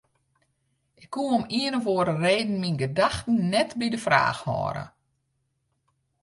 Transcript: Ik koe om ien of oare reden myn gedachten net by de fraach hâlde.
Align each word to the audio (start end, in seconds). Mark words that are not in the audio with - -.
Ik 1.03 1.09
koe 1.15 1.31
om 1.37 1.43
ien 1.59 1.75
of 1.79 1.85
oare 1.95 2.15
reden 2.25 2.59
myn 2.61 2.79
gedachten 2.85 3.35
net 3.53 3.69
by 3.79 3.87
de 3.93 3.99
fraach 4.05 4.41
hâlde. 4.49 4.85